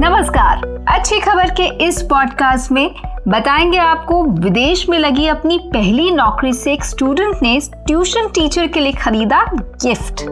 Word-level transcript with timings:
नमस्कार। 0.00 0.84
अच्छी 0.88 1.20
खबर 1.20 1.50
के 1.50 1.86
इस 1.86 2.02
पॉडकास्ट 2.02 2.72
में 2.72 2.90
बताएँगे 3.28 3.78
आपको 3.78 4.22
विदेश 4.24 4.88
में 4.88 4.98
लगी 4.98 5.26
अपनी 5.26 5.58
पहली 5.58 6.10
नौकरी 6.10 6.52
से 6.52 6.72
एक 6.72 6.84
स्टूडेंट 6.84 7.42
ने 7.42 7.60
ट्यूशन 7.74 8.28
टीचर 8.28 8.66
के 8.66 8.80
लिए 8.80 8.92
खरीदा 8.92 9.44
गिफ्ट 9.54 10.24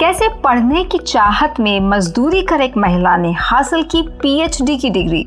कैसे 0.00 0.28
पढ़ने 0.28 0.84
की 0.84 0.98
चाहत 0.98 1.54
में 1.60 1.80
मजदूरी 1.80 2.42
कर 2.42 2.60
एक 2.60 2.76
महिला 2.76 3.16
ने 3.16 3.32
हासिल 3.32 3.82
की 3.82 4.02
पीएचडी 4.02 4.76
की 4.76 4.90
डिग्री 4.90 5.22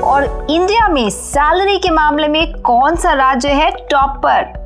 और 0.00 0.46
इंडिया 0.50 0.88
में 0.88 1.10
सैलरी 1.10 1.78
के 1.78 1.90
मामले 1.90 2.28
में 2.28 2.52
कौन 2.60 2.96
सा 2.96 3.12
राज्य 3.12 3.48
है 3.48 3.70
टॉप 3.70 4.20
पर? 4.26 4.60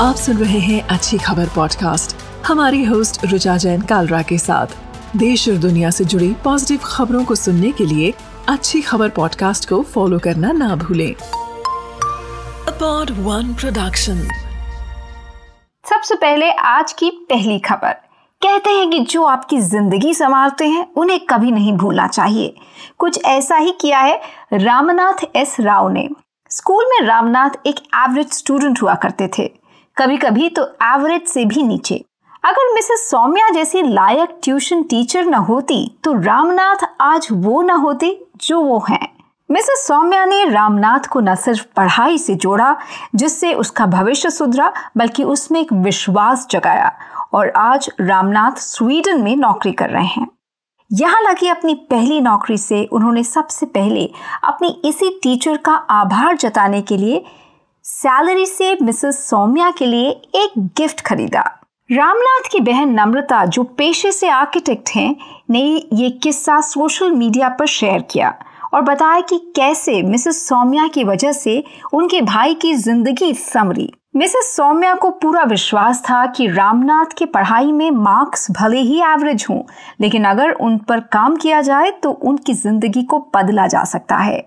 आप 0.00 0.14
सुन 0.14 0.36
रहे 0.36 0.58
हैं 0.58 0.86
अच्छी 0.88 1.18
खबर 1.18 1.46
पॉडकास्ट 1.46 2.23
हमारी 2.46 2.82
होस्ट 2.84 3.24
रुचा 3.24 3.56
जैन 3.56 3.82
कालरा 3.82 4.20
के 4.22 4.36
साथ। 4.38 4.66
देश 5.16 5.48
और 5.48 5.54
दुनिया 5.54 5.90
से 5.90 6.04
जुड़ी 6.04 6.28
पॉजिटिव 6.44 6.80
खबरों 6.84 7.24
को 7.24 7.34
सुनने 7.34 7.70
के 7.72 7.84
लिए 7.86 8.12
अच्छी 8.48 8.80
खबर 8.80 9.08
पॉडकास्ट 9.08 9.68
को 9.68 9.80
फॉलो 9.82 10.18
करना 10.18 10.52
ना 10.52 10.76
भूलें। 10.76 11.14
अपॉड 12.68 13.10
वन 13.20 13.54
प्रोडक्शन 13.54 14.20
सबसे 15.84 16.14
पहले 16.14 16.50
आज 16.50 16.92
की 16.92 17.10
पहली 17.30 17.58
खबर। 17.58 17.92
कहते 18.42 18.70
हैं 18.70 18.90
कि 18.90 18.98
जो 19.00 19.24
आपकी 19.24 19.60
ज़िंदगी 19.62 20.14
संवारते 20.14 20.66
हैं, 20.66 20.86
उन्हें 20.96 21.20
कभी 21.20 21.50
नहीं 21.50 21.72
भूलना 21.72 22.06
चाहिए। 22.06 22.54
कुछ 22.98 23.24
ऐसा 23.24 23.56
ही 23.56 23.74
किया 23.80 24.00
है 24.00 24.20
रामनाथ 24.52 25.26
एस 25.36 25.56
राव 25.60 25.88
ने। 25.88 26.08
स्कूल 26.50 26.84
में 26.84 27.06
रामनाथ 27.06 27.66
एक 27.66 27.86
एवरेज 27.96 28.32
स्टूडेंट 28.32 28.82
हुआ 28.82 28.94
करते 28.94 29.30
थे। 29.38 29.52
कभी 29.96 30.16
कभी 30.16 30.48
तो 30.48 30.72
एवरेज 30.84 31.28
से 31.28 31.44
भी 31.44 31.62
नीचे। 31.62 32.04
अगर 32.44 32.72
मिसेस 32.74 33.08
सौम्या 33.10 33.48
जैसी 33.50 33.82
लायक 33.84 34.36
ट्यूशन 34.44 34.82
टीचर 34.82 35.24
न 35.24 35.34
होती 35.34 35.76
तो 36.04 36.12
रामनाथ 36.14 36.84
आज 37.00 37.28
वो 37.32 37.62
न 37.62 37.70
होते 37.70 38.10
जो 38.38 38.60
वो 38.60 38.78
हैं। 38.88 39.08
मिसेस 39.50 39.86
सौम्या 39.86 40.24
ने 40.24 40.44
रामनाथ 40.44 41.06
को 41.12 41.20
न 41.20 41.34
सिर्फ़ 41.34 41.64
पढ़ाई 41.76 42.18
से 42.18 42.34
जोड़ा, 42.34 42.76
जिससे 43.14 43.52
उसका 43.54 43.86
भविष्य 43.86 44.30
सुधरा, 44.30 44.72
बल्कि 44.96 45.24
उसमें 45.24 45.60
एक 45.60 45.72
विश्वास 45.72 46.46
जगाया, 46.50 46.92
और 47.34 47.52
आज 47.56 47.90
रामनाथ 48.00 48.60
स्वीडन 48.60 49.22
में 49.22 49.34
नौकरी 49.36 49.72
कर 49.72 49.90
रहे 49.90 50.06
हैं। 50.06 50.28
यहाँ 50.90 51.22
लगी 51.22 51.48
अपनी 51.48 51.74
पहली 51.90 52.20
नौकरी 52.20 52.58
से 52.58 52.84
उन्होंने 52.84 53.24
सबसे 53.24 53.66
पहले 53.68 54.08
अपनी 54.44 54.80
इसी 54.84 55.10
टीचर 55.22 55.56
का 55.56 55.72
आभार 55.72 56.36
जताने 56.36 56.82
के 56.82 56.96
लिए 56.96 57.24
सैलरी 57.84 58.46
से 58.46 58.76
मिसेस 58.82 59.28
सौम्या 59.28 59.70
के 59.70 59.86
लिए 59.86 60.10
एक 60.36 60.58
गिफ्ट 60.76 61.00
खरीदा। 61.00 61.50
रामनाथ 61.90 62.48
की 62.52 62.60
बहन 62.60 62.90
नम्रता 62.90 63.44
जो 63.44 63.62
पेशे 63.78 64.12
से 64.12 64.28
आर्किटेक्ट 64.28 64.90
हैं, 64.90 65.16
ने 65.50 65.60
ये 65.92 66.08
किस्सा 66.22 66.60
सोशल 66.60 67.10
मीडिया 67.10 67.48
पर 67.48 67.66
शेयर 67.66 68.02
किया 68.02 68.34
और 68.74 68.82
बताया 68.82 69.20
कि 69.20 69.38
कैसे 69.56 70.00
मिसेस 70.02 70.48
सौम्या 70.48 70.86
की 70.88 71.04
वजह 71.04 71.32
से 71.32 71.62
उनके 71.94 72.20
भाई 72.20 72.54
की 72.54 72.72
ज़िंदगी 72.74 73.32
समरी 73.34 73.92
मिसेस 74.14 74.54
सौम्या 74.56 74.92
को 74.94 75.08
पूरा 75.12 75.42
विश्वास 75.42 76.02
था 76.02 76.24
कि 76.26 76.46
रामनाथ 76.48 77.14
की 77.18 77.24
पढ़ाई 77.26 77.72
में 77.72 77.90
मार्क्स 77.92 78.50
भले 78.50 78.80
ही 78.80 79.00
एवरेज 79.02 79.46
हों, 79.50 79.60
लेकिन 80.00 80.24
अगर 80.24 80.50
उन 80.52 80.76
पर 80.78 81.00
काम 81.12 81.36
किया 81.36 81.60
जाए 81.60 81.90
तो 82.02 82.10
उनकी 82.10 82.54
ज़िंदगी 82.54 83.02
को 83.02 83.18
बदला 83.36 83.66
जा 83.66 83.82
सकता 83.84 84.16
है। 84.16 84.38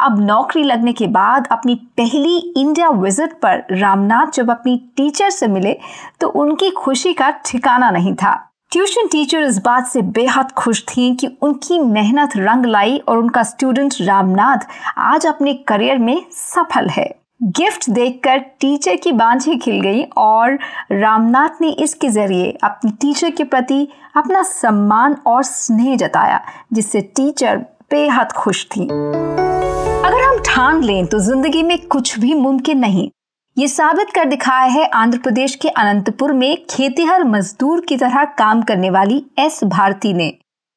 अब 0.00 0.20
नौकरी 0.20 0.62
लगने 0.62 0.92
के 0.92 1.06
बाद 1.08 1.48
अपनी 1.52 1.74
पहली 1.98 2.36
इंडिया 2.56 2.90
विज़िट 2.90 3.32
पर 3.42 3.64
रामनाथ 3.72 4.32
जब 4.34 4.50
अपनी 4.50 4.76
टीचर 4.96 5.30
से 5.30 5.48
मिले 5.48 5.76
तो 6.20 6.28
उनकी 6.36 6.70
खुशी 6.72 7.12
का 7.12 7.30
ठिकाना 7.46 7.90
नहीं 7.90 8.14
था। 8.14 8.34
ट्यूशन 8.72 9.08
टीचर 9.12 9.42
इस 9.42 9.58
बात 9.58 9.86
से 9.86 10.02
बेहद 10.14 10.52
खुश 10.52 10.84
थी 10.88 11.14
कि 11.16 11.36
उनकी 11.42 11.78
मेहनत 11.80 12.36
रंग 12.36 12.66
लाई 12.66 12.98
और 12.98 13.18
उनका 13.18 13.42
स्टूडेंट 13.44 13.94
रामनाथ 14.00 14.68
आज 14.96 15.26
अपने 15.26 15.54
करियर 15.68 15.98
में 15.98 16.20
सफल 16.32 16.88
है। 16.88 17.17
गिफ्ट 17.40 17.88
देखकर 17.90 18.38
टीचर 18.60 18.96
की 18.96 19.10
बांझें 19.12 19.58
खिल 19.58 19.80
गई 19.80 20.02
और 20.18 20.58
रामनाथ 20.92 21.60
ने 21.60 21.68
इसके 21.82 22.08
ज़रिए 22.08 22.50
अपनी 22.64 22.90
टीचर 22.92 23.30
के 23.30 23.44
प्रति 23.44 23.86
अपना 24.16 24.42
सम्मान 24.42 25.14
और 25.26 25.42
स्नेह 25.42 25.96
जताया, 25.96 26.40
जिससे 26.72 27.00
टीचर 27.00 27.56
बेहद 27.90 28.32
खुश 28.32 28.64
थी। 28.66 28.82
अगर 28.82 30.22
हम 30.22 30.38
ठान 30.46 30.82
लें 30.82 31.06
तो 31.06 31.18
ज़िंदगी 31.18 31.62
में 31.62 31.78
कुछ 31.86 32.18
भी 32.18 32.34
मुमकिन 32.34 32.78
नहीं। 32.78 33.08
ये 33.56 33.68
साबित 33.68 34.10
कर 34.14 34.24
दिखाया 34.24 34.66
है 34.70 34.84
आंध्र 34.86 35.18
प्रदेश 35.18 35.54
के 35.54 35.68
अनंतपुर 35.70 36.32
में 36.32 36.56
खेतीहर 36.70 37.24
मजदूर 37.26 37.84
की 37.88 37.96
तरह 37.96 38.24
काम 38.38 38.62
करने 38.62 38.90
वाली 38.90 39.22
एस 39.38 39.60
भारती 39.66 40.12
ने, 40.12 40.32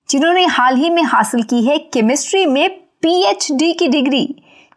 जिन्होंने 0.10 0.46
हाल 0.48 0.76
ही 0.76 0.90
में 0.90 1.04
हासिल 1.04 1.44
की 1.44 1.64
है 1.64 1.78
केमिस्ट्री 1.94 2.46
में 2.46 2.70
पीएचडी 3.04 3.72
की 3.74 3.88
डिग्री। 3.88 4.24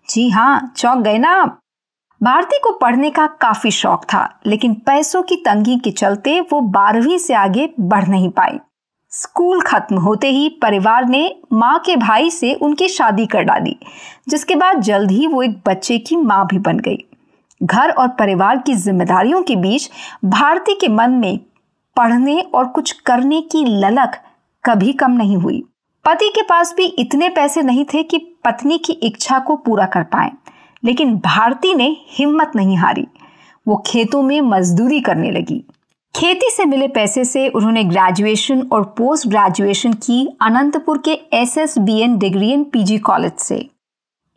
जी 0.09 0.29
हाँ 0.31 0.73
चौंक 0.77 1.05
गए 1.05 1.19
ना 1.19 1.31
आप। 1.33 1.59
भारती 2.21 2.59
को 2.59 2.71
पढ़ने 2.73 3.11
का 3.11 3.27
काफ़ी 3.41 3.71
शौक 3.71 4.05
था, 4.05 4.29
लेकिन 4.47 4.75
पैसों 4.87 5.23
की 5.23 5.37
तंगी 5.37 5.77
के 5.79 5.91
चलते 5.91 6.41
वो 6.41 6.61
बारहवीं 6.61 7.19
से 7.19 7.35
आगे 7.35 7.69
बढ़ 7.81 8.07
नहीं 8.09 8.29
पाई। 8.29 8.59
स्कूल 9.13 9.61
खत्म 9.61 9.99
होते 9.99 10.29
ही 10.29 10.49
परिवार 10.63 11.09
ने 11.09 11.37
माँ 11.53 11.79
के 11.79 11.97
भाई 11.97 12.31
से 12.31 12.53
उनकी 12.55 12.89
शादी 12.89 13.27
कर 13.27 13.43
डाली 13.43 13.77
जिसके 14.29 14.55
बाद 14.55 14.81
जल्द 14.81 15.11
ही 15.11 15.27
वो 15.27 15.43
एक 15.43 15.59
बच्चे 15.67 15.99
की 15.99 16.17
माँ 16.17 16.47
भी 16.47 16.59
बन 16.59 16.79
गई। 16.79 16.99
घर 17.61 17.91
और 17.91 18.09
परिवार 18.09 18.59
की 18.59 18.75
जिम्मेदारियों 18.75 19.43
के 19.43 19.57
बीच 19.57 19.91
भारती 20.25 20.75
के 20.75 20.89
मन 20.89 21.11
में 21.11 21.39
पढ़ने 21.97 22.41
और 22.45 22.69
कुछ 22.69 22.93
करने 23.01 23.41
की 23.43 23.65
ललक 23.81 24.17
कभी 24.65 24.93
कम 24.93 25.13
नहीं 25.13 25.37
हुई। 25.37 25.63
पति 26.05 26.29
के 26.29 26.43
पास 26.43 26.75
भी 26.77 26.85
इतने 26.99 27.29
पैसे 27.29 27.63
नहीं 27.63 27.85
थे 27.85 28.03
कि 28.03 28.19
पत्नी 28.45 28.79
की 28.79 28.93
इच्छा 28.93 29.39
को 29.39 29.57
पूरा 29.57 29.87
कर 29.87 30.03
पाए। 30.05 30.33
लेकिन 30.85 31.17
भारती 31.17 31.75
ने 31.75 31.97
हिम्मत 32.09 32.53
नहीं 32.57 32.77
हारी। 32.77 33.07
वो 33.69 33.83
खेतों 33.87 34.23
में 34.23 34.41
मजदूरी 34.41 35.01
करने 35.01 35.31
लगी। 35.31 35.65
खेती 36.17 36.51
से 36.51 36.65
मिले 36.65 36.89
पैसे 36.89 37.25
से 37.25 37.49
उन्होंने 37.49 37.85
ग्रेजुएशन 37.85 38.69
और 38.73 38.85
पोस्ट 38.99 39.29
ग्रेजुएशन 39.29 39.93
की 39.93 40.37
अनंतपुर 40.43 40.99
के 40.99 41.13
S 41.33 41.59
S 41.59 41.79
B 41.79 42.01
N 42.01 42.19
degree 42.19 42.51
and 42.51 42.67
PG 42.67 42.99
college 42.99 43.33
से। 43.33 43.71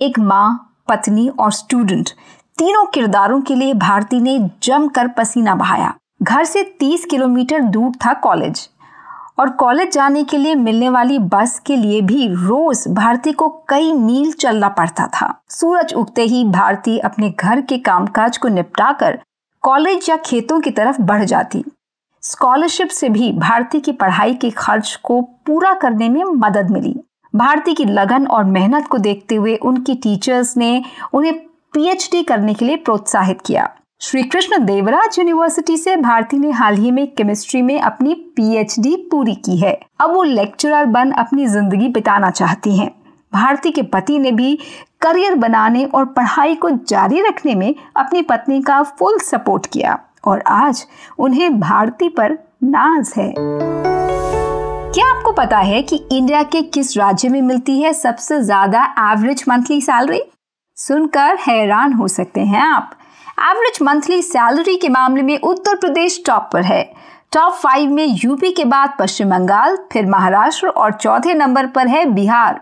एक 0.02 0.20
माँ, 0.20 0.76
पत्नी 0.88 1.30
और 1.30 1.52
स्टूडेंट 1.52 2.10
तीनों 2.58 2.86
किरदारों 2.86 3.42
के 3.42 3.56
लिए 3.56 3.74
भारती 3.74 4.20
ने 4.20 4.50
जमकर 4.64 5.08
पसीना 5.08 5.56
बहाया। 5.56 5.94
घर 6.24 6.44
से 6.44 6.64
30 6.80 7.06
किलोमीटर 7.06 7.60
दूर 7.60 7.92
था 7.92 8.14
कॉलेज। 8.14 8.70
और 9.38 9.50
कॉलेज 9.50 9.92
जाने 9.92 10.24
के 10.24 10.38
लिए 10.38 10.56
मिलने 10.56 10.90
वाली 10.90 11.20
बस 11.20 11.60
के 11.66 11.76
लिए 11.76 12.02
भी 12.02 12.28
रोज 12.28 12.84
भारती 12.88 13.32
को 13.32 13.50
कई 13.70 13.92
मील 13.94 14.32
चलना 14.32 14.70
पड़ता 14.70 15.08
था। 15.08 15.34
सूरज 15.50 15.94
उगते 15.94 16.22
ही 16.22 16.44
भारती 16.44 16.98
अपने 17.00 17.30
घर 17.30 17.62
के 17.62 17.78
कामकाज 17.78 18.38
को 18.38 18.48
निपटाकर 18.48 19.20
कॉलेज 19.64 20.10
या 20.10 20.18
खेतों 20.18 20.60
की 20.60 20.72
तरफ़ 20.72 21.02
बढ़ 21.02 21.24
जाती। 21.24 21.64
स्कॉलरशिप 22.24 22.90
से 22.90 23.10
भी 23.10 23.32
भारती 23.32 23.80
की 23.80 23.92
पढ़ाई 23.92 24.34
के 24.34 24.50
खर्च 24.50 24.96
को 25.04 25.22
पूरा 25.22 25.74
करने 25.74 26.10
में 26.10 26.24
मदद 26.24 26.70
मिली। 26.72 26.96
भारती 27.34 27.74
की 27.74 27.86
लगन 27.86 28.28
और 28.28 28.44
मेहनत 28.44 28.88
को 28.88 28.98
देखते 28.98 29.36
हुए 29.36 29.56
उनकी 29.56 29.96
टीचर्स 29.96 30.56
ने 30.58 30.84
उन्हें 31.14 31.34
पीएचडी 31.74 32.24
करने 32.24 32.54
के 32.54 32.66
लिए 32.66 32.76
प्रोत्साहित 32.76 33.42
किया। 33.42 33.70
श्री 34.02 34.22
कृष्ण 34.24 34.58
देवराज 34.66 35.18
यूनिवर्सिटी 35.20 35.76
से 35.78 35.96
भारती 35.96 36.38
ने 36.38 36.52
हाल 36.52 36.76
ही 36.76 36.90
में 36.92 37.06
केमिस्ट्री 37.08 37.62
में 37.62 37.80
अपनी 37.80 38.14
पीएचडी 38.36 38.96
पूरी 39.12 39.34
की 39.36 39.56
है। 39.58 39.72
अब 40.02 40.12
वो 40.14 40.24
लेक्चरर 40.24 40.86
बन 40.86 41.12
अपनी 41.14 41.46
ज़िंदगी 41.46 41.88
बिताना 41.88 42.30
चाहती 42.30 42.76
हैं। 42.78 42.90
भारती 43.34 43.72
के 43.72 43.82
पति 43.84 44.18
ने 44.20 44.32
भी 44.32 44.56
करियर 45.02 45.36
बनाने 45.36 45.84
और 45.86 46.06
पढ़ाई 46.10 46.56
को 46.56 46.70
जारी 46.70 47.22
रखने 47.22 47.56
में 47.56 47.74
अपनी 47.98 48.22
पत्नी 48.22 48.62
का 48.62 48.82
फुल 48.92 49.18
सपोर्ट 49.22 49.66
किया 49.66 49.98
और 50.26 50.44
आज 50.48 50.86
उन्हें 51.20 51.60
भारती 51.60 52.10
पर 52.10 52.38
नाज 52.66 53.14
है। 53.18 53.32
क्या 54.94 55.08
आपको 55.08 55.32
पता 55.34 55.58
है 55.60 55.82
कि 55.82 56.04
इंडिया 56.12 56.44
के 56.44 56.62
किस 56.62 56.98
राज्य 56.98 57.30
में 57.30 57.42
मिलती 57.42 57.80
है 57.82 57.94
सबसे 57.94 58.42
ज़्यादा 58.42 58.84
एवरेज 59.12 59.44
मंथली 59.50 59.82
सैलरी? 59.82 60.22
सुनकर 60.78 61.38
हैरान 61.42 61.94
हो 61.94 62.08
सकते 62.10 62.42
हैं 62.44 62.62
आप। 62.64 62.92
एवरेज 63.38 63.78
मंथली 63.82 64.22
सैलरी 64.22 64.76
के 64.76 64.90
मामले 64.90 65.22
में 65.24 65.40
उत्तर 65.40 65.76
प्रदेश 65.76 66.22
टॉप 66.26 66.50
पर 66.54 66.62
है। 66.62 66.84
टॉप 67.34 67.54
फाइव 67.54 67.90
में 67.90 68.06
यूपी 68.24 68.52
के 68.52 68.64
बाद 68.66 68.94
पश्चिम 69.00 69.30
बंगाल, 69.30 69.78
फिर 69.92 70.06
महाराष्ट्र 70.06 70.68
और 70.68 70.94
चौथे 70.94 71.34
नंबर 71.34 71.68
पर 71.68 71.88
है 71.88 72.04
बिहार। 72.06 72.60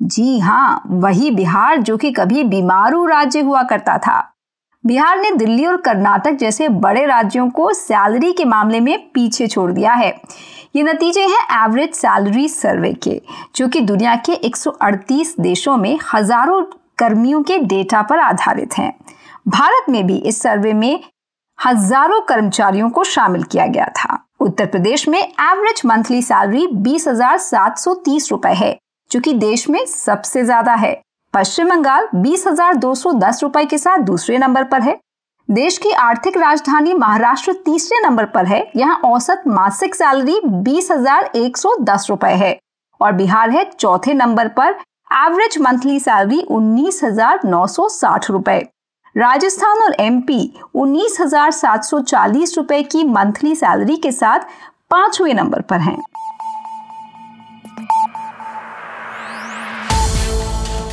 जी 0.00 0.38
हाँ 0.38 0.82
वही 0.86 1.30
बिहार 1.30 1.76
जो 1.76 1.96
कि 1.96 2.10
कभी 2.12 2.44
बीमारू 2.44 3.04
राज्य 3.06 3.40
हुआ 3.40 3.62
करता 3.62 3.96
था। 3.98 4.20
बिहार 4.84 5.20
ने 5.20 5.30
दिल्ली 5.30 5.66
और 5.66 5.76
कर्नाटक 5.76 6.32
जैसे 6.32 6.68
बड़े 6.68 7.06
राज्यों 7.06 7.48
को 7.50 7.72
सैलरी 7.72 8.32
के 8.32 8.44
मामले 8.44 8.80
में 8.80 8.98
पीछे 9.14 9.46
छोड़ 9.46 9.70
दिया 9.72 9.92
है। 9.92 10.14
ये 10.76 10.82
नतीजे 10.82 11.22
हैं 11.22 11.64
एवरेज 11.64 11.94
सैलरी 11.94 12.48
सर्वे 12.48 12.92
के, 12.92 13.20
जो 13.56 13.68
कि 13.68 13.80
दुनिया 13.80 14.16
के 14.16 14.32
138 14.34 15.34
देशों 15.40 15.76
में 15.76 15.98
हज़ारों 16.14 16.62
कर्मियों 16.98 17.42
के 17.42 17.58
डेटा 17.58 18.02
पर 18.02 18.18
आधारित 18.18 18.78
हैं। 18.78 18.92
भारत 19.48 19.88
में 19.88 20.06
भी 20.06 20.16
इस 20.18 20.40
सर्वे 20.42 20.72
में 20.72 21.00
हज़ारों 21.58 22.20
कर्मचारियों 22.20 22.88
को 22.90 23.04
शामिल 23.04 23.42
किया 23.42 23.66
गया 23.66 23.86
था। 23.96 24.18
उत्तर 24.40 24.66
प्रदेश 24.66 25.06
में 25.08 25.20
एवरेज 25.20 25.80
मंथली 25.86 26.20
सैलरी 26.22 26.66
बीस 26.66 27.08
हज़ार 27.08 27.38
सात 27.38 27.78
सौ 27.78 27.94
तीस 28.04 28.28
रुपए 28.32 28.52
है, 28.54 28.76
जो 29.10 29.20
कि 29.20 29.32
देश 29.34 29.68
में 29.70 29.84
सबसे 29.86 30.44
ज़्यादा 30.44 30.74
है। 30.74 30.92
पश्चिम 31.34 31.70
बंगाल 31.70 32.08
बीस 32.16 32.46
हज़ार 32.46 32.74
दो 32.76 32.94
सौ 32.94 33.12
दस 33.14 33.42
रुपए 33.42 33.64
के 33.64 33.78
साथ 33.78 34.04
दूसरे 34.04 34.38
नंबर 34.38 34.64
पर 34.64 34.82
है। 34.82 34.98
देश 35.48 35.78
की 35.78 35.90
आर्थिक 36.00 36.36
राजधानी 36.36 36.94
महाराष्ट्र 36.94 37.52
तीसरे 37.64 38.00
नंबर 38.00 38.24
पर 38.26 38.46
है। 38.46 38.64
यहाँ 38.76 39.00
औसत 39.06 39.42
मासिक 39.48 39.94
सैलरी 39.94 40.40
बीस 40.44 40.90
हज़ार 40.92 41.30
एक 41.36 41.56
सौ 41.56 41.76
दस 41.82 42.06
रुपए 42.10 42.32
है 42.36 42.58
और 43.00 43.12
बिहार 43.14 43.50
है 43.50 43.70
चौथे 43.70 44.14
नंबर 44.14 44.48
पर। 44.50 44.78
एवरेज 45.16 45.58
मंथली 45.60 46.00
सैलरी 46.00 46.42
उन्नीस 46.42 47.00
हज़ार 47.04 47.40
नौ 47.44 47.66
सौ 47.66 47.88
साठ 47.90 48.30
रुपए। 48.30 48.66
राजस्थान 49.18 49.80
और 49.82 49.94
एमपी 50.00 50.50
उन्नीस 50.74 51.16
हज़ार 51.20 51.50
सात 51.50 51.84
सौ 51.84 51.98
चालीस 52.00 52.56
रुपए 52.56 52.82
की 52.82 53.02
मंथली 53.04 53.54
सैलरी 53.54 53.96
के 53.96 54.12
साथ 54.12 54.40
पाँचवें 54.90 55.32
नंबर 55.34 55.60
पर 55.62 55.80
हैं। 55.80 55.96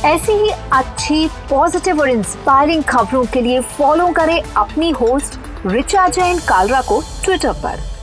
ऐसी 0.04 0.32
ही 0.32 0.50
अच्छी 0.72 1.26
पॉजिटिव 1.50 2.00
और 2.00 2.10
इंस्पायरिंग 2.10 2.82
खबरों 2.84 3.24
के 3.24 3.40
लिए 3.40 3.60
फॉलो 3.70 4.10
करें 4.12 4.40
अपनी 4.42 4.90
होस्ट 4.92 5.38
रिचा 5.66 6.08
जैन 6.08 6.38
कालरा 6.38 6.80
को 6.80 7.00
ट्विटर 7.24 7.52
पर 7.62 7.95